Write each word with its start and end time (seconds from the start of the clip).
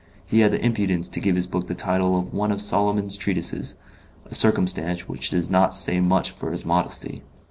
He 0.25 0.39
had 0.39 0.51
the 0.51 0.65
impudence 0.65 1.07
to 1.09 1.19
give 1.19 1.35
his 1.35 1.45
book 1.45 1.67
the 1.67 1.75
title 1.75 2.17
of 2.17 2.33
one 2.33 2.51
of 2.51 2.59
Solomon's 2.59 3.15
treatises 3.15 3.77
a 4.25 4.33
circumstance 4.33 5.07
which 5.07 5.29
does 5.29 5.47
not 5.47 5.75
say 5.75 5.99
much 6.01 6.31
for 6.31 6.49
his 6.51 6.65
modesty. 6.65 7.21